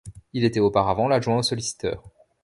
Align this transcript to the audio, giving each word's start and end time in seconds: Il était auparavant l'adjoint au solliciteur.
Il 0.33 0.45
était 0.45 0.59
auparavant 0.59 1.07
l'adjoint 1.07 1.37
au 1.37 1.43
solliciteur. 1.43 2.01